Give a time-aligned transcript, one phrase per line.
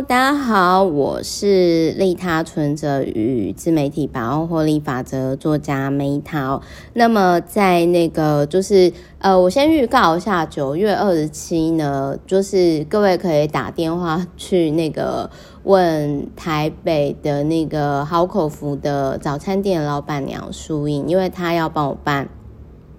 [0.00, 6.62] 大家好，我是利他存折与自媒体百万获利法则作家梅桃。
[6.94, 15.28] 那么在那个就是呃，我先预告一下，九月二十七呢，就是各位可以打电话去那个
[15.64, 22.26] 问台北的那个好口福的早餐店老板娘苏颖，因为她要帮我办。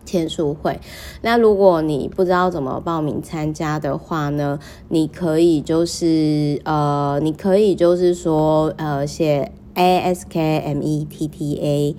[0.05, 0.79] 签书会，
[1.21, 4.59] 那如果你不知道怎么报名参加的话呢，
[4.89, 11.95] 你可以就是呃，你可以就是说呃，写 a s k m e t t a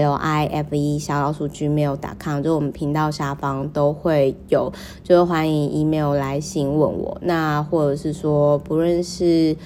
[0.00, 7.16] l i f e 小老鼠 gmail.com，就我们频道下方都会有，就欢迎 email 来信问我。
[7.22, 9.56] 那或者是说不认识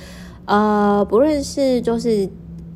[0.45, 2.29] 呃，不认识就是。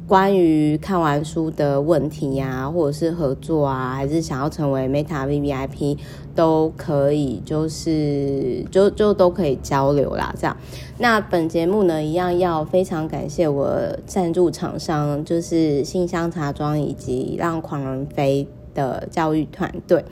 [0.07, 5.97] 关于看完书的问题呀、啊，或者是合作啊，还是想要成为 Meta VVIP，
[6.35, 10.35] 都可以，就是就就都可以交流啦。
[10.39, 10.57] 这样，
[10.99, 13.75] 那本节目呢，一样要非常感谢我
[14.05, 20.05] 赞助厂商，就是信箱茶庄以及让狂人飞的教育团队。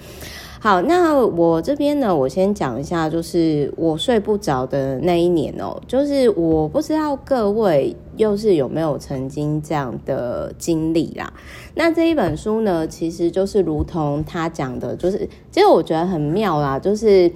[0.62, 11.32] 好，那我这边呢，我先讲一下，就是我睡不着的那一年哦、就是我不知道各位又是有没有曾经这样的经历啦。
[11.74, 17.32] 那这一本书呢，其实就是如同他讲的，就是其实我觉得很妙啦，就是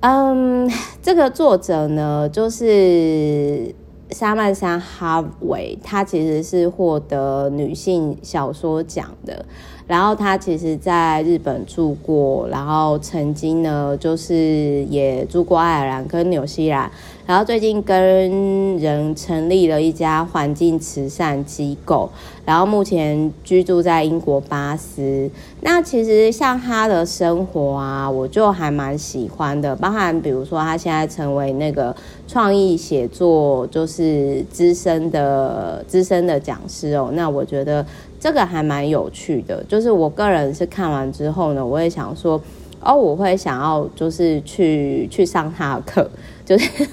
[0.00, 3.74] 嗯，这个作者呢，就是
[4.10, 9.46] 莎曼莎哈维，他其实是获得女性小说奖的。
[9.90, 16.88] 然后他其实在日本住过，然后曾经呢，就是也住过爱尔兰跟纽西兰，
[17.30, 22.10] 然后最近跟人成立了一家环境慈善机构，
[22.44, 25.30] 然后目前居住在英国巴斯。
[25.60, 31.94] 那其实像他的生活啊，我就还蛮喜欢的，包含比如说他现在成为那个
[32.26, 37.86] 创意写作就是资深的资深的讲师哦，那我觉得。
[38.22, 42.38] 这个还蛮有趣的，就是我个人是看完之后呢，我也想说，
[42.82, 46.08] 哦，我会想要就是去去上他的课，
[46.44, 46.86] 就是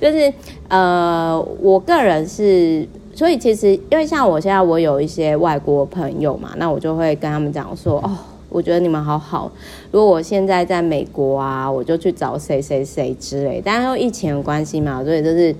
[0.00, 0.32] 就是
[0.68, 8.10] 呃，我个人是，所以其实因为像我现在我有一些外国朋友嘛，那我就会跟他们讲说，哦，
[8.48, 9.50] 我觉得你们好好，
[9.90, 15.54] 如果我现在在美国啊，我就去找谁谁谁之类，但是因为疫情的关系嘛，所以就是。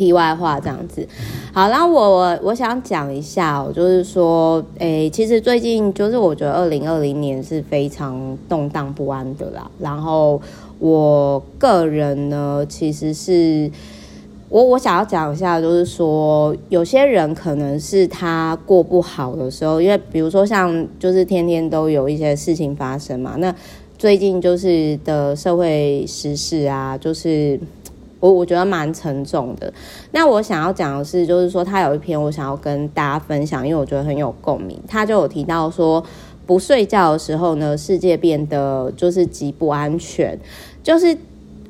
[0.00, 1.06] 题外话这样子，
[1.52, 9.70] 好，然后我我我想讲一下，就是说，诶，其实最近就是我觉得二零二零年是非常动荡不安的啦。
[9.78, 10.40] 然后
[10.78, 13.70] 我个人呢，其实是
[14.48, 23.34] 我我想要讲一下，就是说，有些人可能是他过不好的时候，因为比如说像就是天天都有一些事情发生嘛。
[23.36, 23.54] 那
[23.98, 27.60] 最近就是的社会时事啊，就是。
[28.20, 29.72] 我我觉得蛮沉重的。
[30.12, 34.78] 那我想要讲的是，就是说他有一篇我想要跟大家分享，因为我觉得很有共鸣。
[34.86, 36.04] 他就有提到说，
[36.46, 40.38] 不睡觉的时候呢，世界变得就是极不安全。
[40.82, 41.16] 就是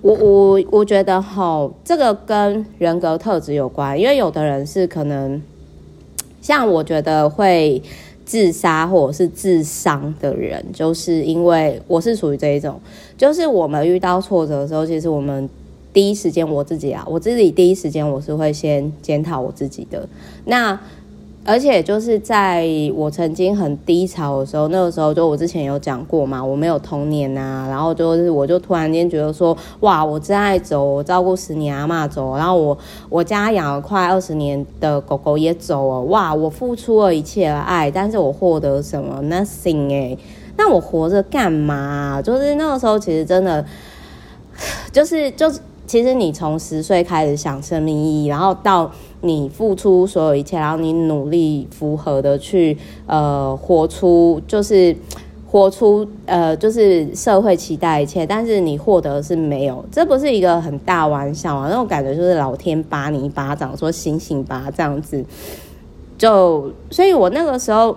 [0.02, 5.40] 我我我觉得齁，这个跟人格特质有关，因为有的人是可能
[6.42, 7.80] 像我觉得会
[8.24, 12.80] 自杀或者是自伤的人，就是因为我是属于这一种，
[13.16, 15.48] 就是我们遇到挫折的时候，其实我们。
[15.92, 20.08] 第一时间我自己啊，我自己第一时间我是会先检讨我自己的。
[20.44, 20.78] 那
[21.42, 40.18] 而且就是在我曾经很低潮的时候，那个时候就我之前有讲过嘛，我没有童年啊，然后就是我就突然间觉得说，哇，我真爱走，我照顾十年阿嬷走，然后我我家养了快二十年的狗狗也走了，哇，我付出了一切的爱，但是我获得什么？Nothing 欸，
[40.58, 42.20] 那我活着干嘛？
[42.22, 43.64] 就是那个时候其实真的
[44.92, 45.58] 就是 就是。
[45.90, 48.88] 其实你从十岁开始想生命意义，然后到
[49.22, 54.94] 你付出所有一切，然后你努力符合的去呃活出，就是
[55.48, 65.24] 活出呃就是社会期待一切，但是你获得的是没有，这不是一个很大玩笑啊，那种感觉就是老天扒你一巴掌，说醒醒吧这样子。
[66.16, 67.96] 就所以，我那个时候，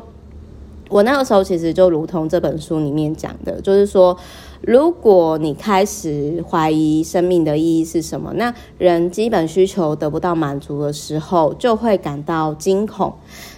[0.89, 4.17] 我那个时候其实就如同这本书里面讲的，就是说。
[4.65, 13.13] 如果你开始怀疑生命的意义是什么，那人基本需求得不到满足的时候，就会感到惊恐。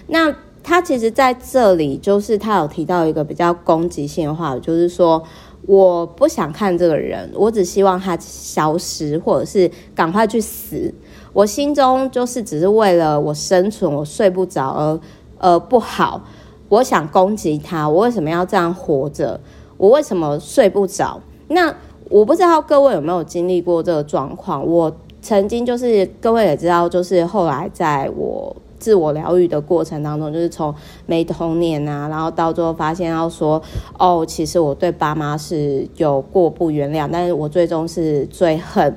[0.08, 5.22] 那他其实在这里，就是他有提到一个比较攻击性的话，就是说，
[5.66, 10.92] 我不想看这个人，我只希望他消失，或者是赶快去死。
[11.32, 15.00] 我心中就是只是为了我生存，我睡不着而
[15.38, 16.20] 而不好，
[16.68, 19.40] 我想攻击他，我为什么要这样活着？
[19.76, 21.20] 我为什么睡不着？
[21.48, 21.74] 那
[22.08, 24.66] 我不知道各位有没有经历过这个状况。
[24.66, 30.72] 我曾经就是各位也知道，就是后来在我自我疗愈的过程当中，就是从
[31.06, 33.60] 没童年啊，然后到最后发现要说，
[33.98, 38.96] 哦，其实我对爸妈是有过不原谅，但是我最终是最恨，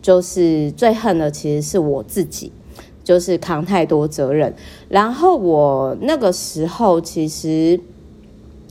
[0.00, 2.50] 就是最恨的其实是我自己，
[3.04, 4.54] 就是扛太多责任。
[4.88, 7.78] 然后我那个时候其实，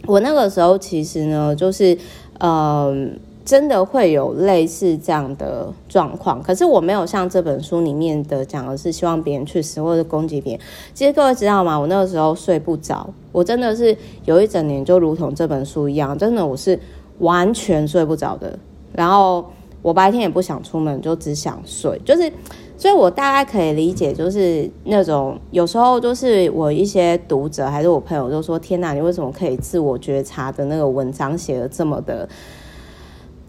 [0.07, 1.95] 我那个时候其实呢，就是
[2.39, 3.19] 嗯。
[3.47, 10.61] 真的会有类似这样的状况，可是我没有像这本书里面的讲的是希望别人去死或者攻击别人。
[10.93, 11.79] 其实各位知道吗？
[11.79, 13.95] 我那个时候睡不着，我真的是
[14.25, 16.77] 有一整年就如同这本书一样，真的我是
[17.19, 18.59] 完全睡不着的。
[18.91, 19.49] 然后
[19.81, 21.97] 我白天也不想出门，就只想睡。
[22.03, 22.29] 就是，
[22.77, 32.29] 所以我大概可以理解，就是那种有时候就是我一些读者还是我朋友就说：“天哪，你为什么可以自我觉察的那个文章写的这么的？”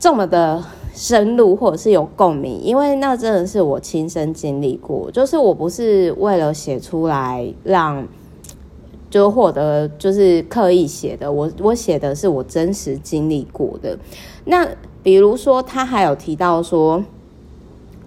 [0.00, 0.62] 这么的
[0.94, 5.10] 深入，或者是有共鸣，因为那真的是我亲身经历过。
[5.10, 8.06] 就是我不是为了写出来让，
[9.10, 11.32] 就获得，就是刻意写的。
[11.32, 13.98] 我我写的是我真实经历过的。
[14.44, 14.68] 那
[15.02, 17.02] 比如说，他还有提到说，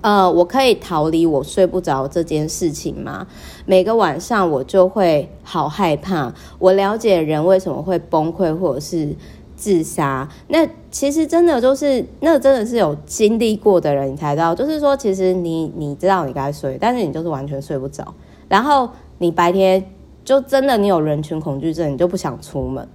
[0.01, 3.25] 呃，我可以逃离我睡不着这件事情吗？
[3.65, 6.33] 每个晚上我就会好害怕。
[6.59, 9.15] 我了解人为什么会崩溃，或者是。
[9.53, 14.55] 自杀，那其实真的就是，那真的是有经历过的人，你才知道。
[14.55, 18.03] 就是说，其实你你知道你该睡，但是你就是完全睡不着。
[18.47, 18.89] 然后
[19.19, 19.85] 你白天
[20.25, 22.87] 就真的你有人群恐惧症，你就不想出门。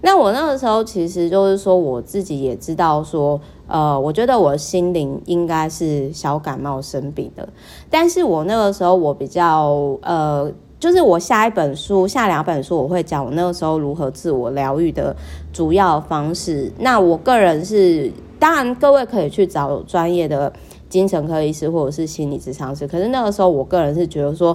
[0.00, 7.48] 那我那个时候其实就是说，我自己也知道说，呃，我觉得我心灵应该是小感冒生病的，
[7.90, 10.50] 但是我那个时候我比较呃。
[10.80, 15.16] 就是我下一本书，下两本书我会讲我那个时候如何自我疗愈的
[15.50, 16.70] 主要方式。
[16.78, 20.52] 那我个人是，当然各位可以去找专业的
[20.90, 22.86] 精神科医师或者是心理咨商师。
[22.86, 24.54] 可是那个时候我个人是觉得说，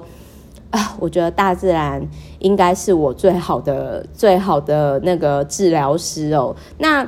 [0.70, 2.00] 啊， 我觉得大自然
[2.38, 6.56] 应该是我最好的、最好的那个治疗师哦。
[6.78, 7.08] 那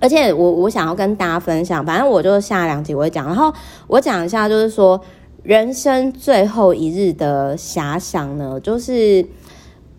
[0.00, 3.52] 而且我我想要跟大家分享，反正我就下两集我会讲，然后
[3.86, 5.00] 我讲一下就是说。
[5.44, 9.24] 人生最后一日的遐想呢，就是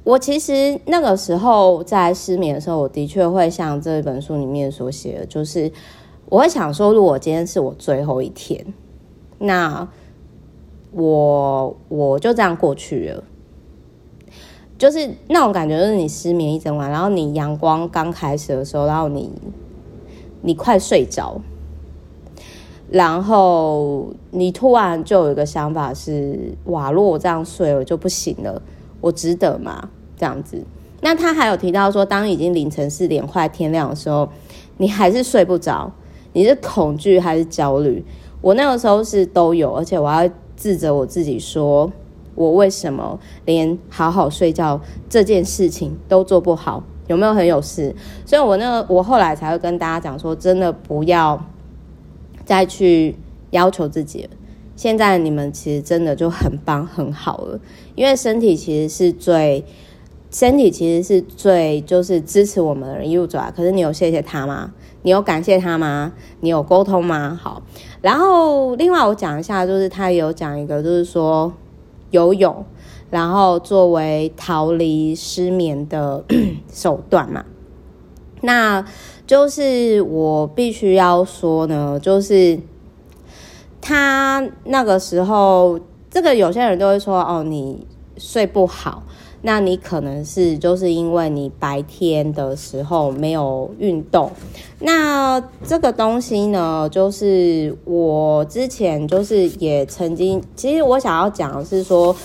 [0.04, 5.72] 我其实那个时候在失眠的时候，我的确会像这本书里面所写的，就是
[6.28, 8.64] 我会想说，如果今天是我最后一天，
[9.40, 9.88] 那
[10.92, 13.24] 我我就这样过去了，
[14.78, 19.32] 就是那种感觉，就是你失眠一整晚，然后你阳光刚开始的时候，然后你
[20.42, 21.42] 你快睡着。
[22.92, 28.62] 然后你突然就有一个想法是：哇，如果我这样睡我就不行了，
[29.00, 29.90] 我值得吗？
[30.18, 30.64] 这样子。
[31.02, 34.28] 那他还有提到说，当已经凌晨四点快天亮的时候，
[34.78, 35.92] 你还是睡不着，
[36.34, 38.04] 你是恐惧还是焦虑？
[38.42, 41.92] 我那个时候是都有，而且我要自责我自己，说
[42.34, 46.84] 我为什么连好好睡觉这件事情都做不好？
[47.10, 47.94] 有没有很有事？
[48.26, 51.40] 所以我那个我后来才会跟大家讲说，真的不要。
[52.46, 53.16] 再去
[53.52, 54.28] 要求自己，
[54.76, 57.60] 现在你们其实真的就很棒很好了，
[57.94, 59.64] 因为身体其实是最，
[60.32, 63.52] 身体其实是最就是支持我们的人一路走来。
[63.52, 64.74] 可是你有谢谢他吗？
[65.04, 66.12] 你有感谢他吗？
[66.40, 67.40] 你有沟通吗？
[67.40, 67.62] 好，
[68.02, 71.54] 然后另外我讲一下，就是他有讲一个，就是说
[72.10, 72.66] 游泳，
[73.10, 76.24] 然后作为逃离失眠的
[76.72, 77.46] 手段嘛，
[78.42, 78.86] 那。
[79.30, 82.60] 就是我必须要说呢，就是
[83.80, 87.86] 他那个时候，这个有些人都会说哦，你
[88.18, 89.04] 睡不好，
[89.44, 94.32] 那你可能是就是因为你白天的时候没有运动。
[94.80, 102.16] 那这个东西呢，就是我之前就是也曾经，其实我想要讲的是说。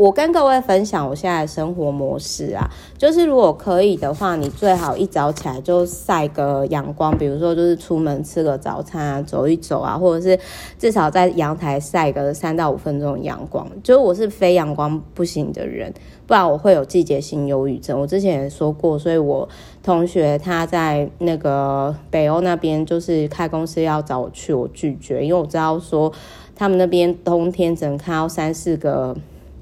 [0.00, 2.66] 我跟各位分享我现在的生活模式啊，
[2.96, 10.40] 就是如果可以的话，你最好一早起来就晒个阳光，比如说就是出门吃个早餐啊，走一走啊，或者是
[10.78, 13.70] 至少在阳台晒个三到五分钟阳光。
[13.82, 15.92] 就是我是非阳光不行的人，
[16.26, 18.00] 不然我会有季节性忧郁症。
[18.00, 19.46] 我之前也说过，所以我
[19.82, 26.10] 同学他在那个北欧那边就是开公司要找我去，我拒绝，因为我知道说
[26.56, 29.14] 他们那边冬天只能看到三四个。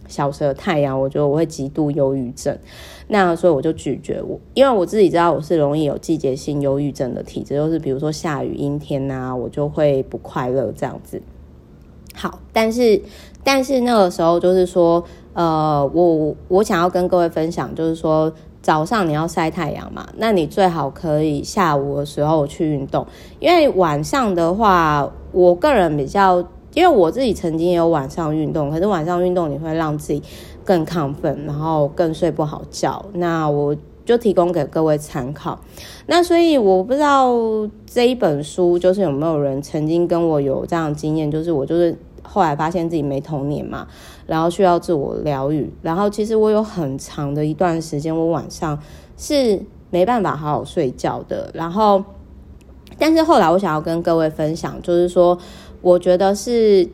[0.08, 2.58] 小时的太阳，我觉得我会极度忧郁症，
[3.06, 11.22] 那所以我就拒绝我，因为我自己知道我是容易有季节性忧郁症的体质，就是比如说下雨阴天呐、啊，我就会不快乐这样子。
[12.14, 13.00] 好，但是
[13.44, 23.06] 但是那个时候就是说，呃，我我想要跟各位分享，就是说早上你要晒太阳嘛，那你最好可以下午的时候去运动，
[23.38, 26.44] 因为晚上的话，我个人比较。
[26.74, 30.22] 因为我自己曾经也有晚上运动，可是晚上运动你会让自己
[30.64, 33.04] 更亢奋，然后更睡不好觉。
[33.14, 35.58] 那我就提供给各位参考。
[36.06, 37.34] 那所以我不知道
[37.86, 43.86] 这一本书就是有没有人曾经跟我有这样的经验，就是我就是后来发现自己没童年嘛，
[44.26, 48.78] 然后需要自我疗愈，然后其实我有很长的一段时间，我晚上
[49.16, 49.60] 是
[49.90, 51.50] 没办法好好睡觉的。
[51.54, 52.04] 然后，
[52.98, 55.38] 但是后来我想要跟各位分享，就是说。
[55.80, 56.88] 我觉得是，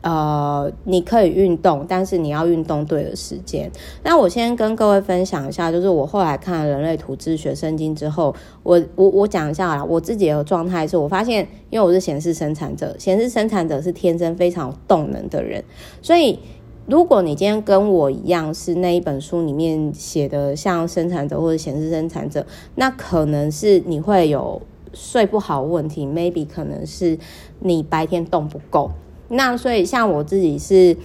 [0.00, 3.68] 呃，你可以运动，但是你要运动对的时间。
[4.04, 15.64] 那我先跟各位分享一下，就是我后来看了《人类图自学圣经》之后，我我我讲一下啦，我自己的状态是我发现，因为我是显示生产者，显示生产者是天生非常有动能的人，
[16.00, 16.38] 所以
[16.86, 24.62] 如果你今天跟我一样是那一本书里面写的像生产者或者显示生产者，那可能是你会有。
[24.92, 27.18] 睡不好问题，maybe 可能是
[27.60, 28.90] 你白天动不够。
[29.28, 30.96] 那所以像我自己是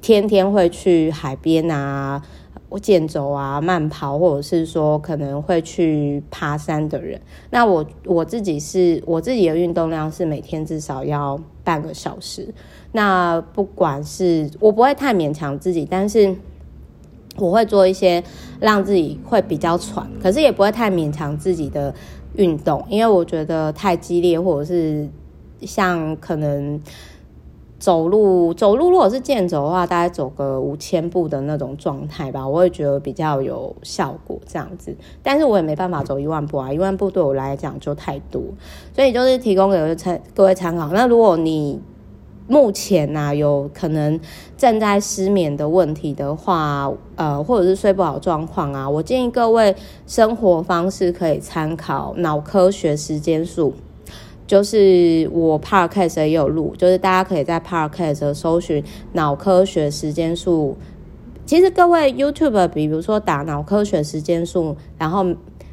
[0.00, 2.22] 天天会去海边啊，
[2.68, 7.20] 我健走啊、慢跑，或者是说可能会去爬山的人。
[7.50, 12.52] 那我我自己是我自己的运动量是每天至少要半个小时。
[12.92, 16.36] 那不管是我不会太勉强自己，但是
[17.38, 18.22] 我会做一些
[18.60, 21.94] 让自己会比较喘，可是也不会太勉强自己的。
[22.36, 25.08] 运动，因为我觉得太激烈，或者是
[25.62, 26.80] 像可能
[27.78, 34.94] 走路，走路如果是健走的话，大概走个五千步的那种状态吧，我会觉得比较有效果这样子。
[35.22, 38.40] 但是我也没办法走一万步啊，一万步对我来讲就太多，
[38.94, 40.88] 所以就是提供给参各位参考。
[40.92, 41.80] 那如果你
[42.52, 44.20] 目前呐、啊，有可能
[44.58, 49.74] 正在失眠的问题的话，呃，或者是睡不好状况啊，我建议各位
[50.06, 53.72] 生活方式可以参考脑科学时间数，
[54.46, 60.76] 就是我 Podcast 也有录，就是大家可以在 Podcast 搜寻脑科学时间数。
[61.46, 65.24] 其实各位 YouTube，比如说打脑科学时间数，然后。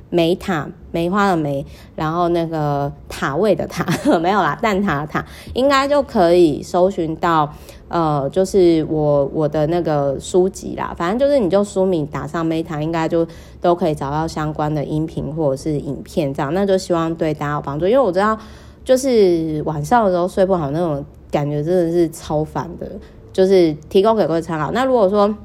[0.10, 3.86] 梅塔梅花的梅，然后那个塔位的塔
[4.20, 5.24] 没有啦，蛋塔的塔
[5.54, 7.48] 应该就可以搜寻到，
[7.88, 10.94] 呃，就是我我的那个书籍啦。
[10.98, 13.28] 反正就是你就书名打上梅塔，应该就
[13.62, 16.54] 都可以找到相关的音频或者是影片这样。
[16.54, 18.38] 那就希望对大家有帮助，因为我知道
[18.84, 22.90] 就是晚上的时候睡不好那种感觉真的是超烦的，
[23.32, 24.72] 就是提供给各位参考。
[24.72, 25.36] 那如果说。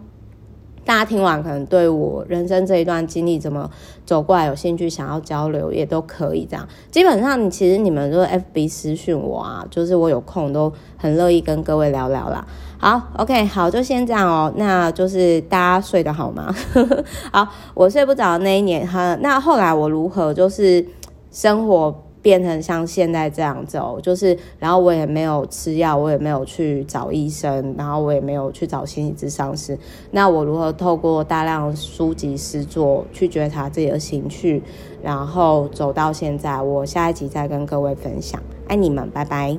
[0.85, 3.71] 大家听完可能对我人生这一段经历怎么
[4.05, 6.69] 走过来有兴趣，想要交流也都可以这样。
[6.91, 12.47] 基本上，你其实你们如果 FB 私讯我啊，就是我有空都很乐意跟各位聊聊啦。
[12.79, 14.53] 好，OK，好，就先这样哦。
[14.57, 16.55] 那就是大家睡得好吗？
[17.33, 19.17] 好，我睡不着那一年哈。
[19.23, 20.87] 那后来我如何就是
[21.31, 22.04] 生活？
[22.25, 29.79] 变成像现在这样子哦，就是，然后我也没有吃药，我也没有去找医生，然后我也没有去找心理咨商师。
[30.11, 34.63] 那我如何透过大量书籍诗作去觉察自己的情绪，
[35.03, 36.63] 然后走到现在？
[36.63, 38.43] 我下一集再跟各位分享。
[38.69, 39.59] 爱你们，拜拜。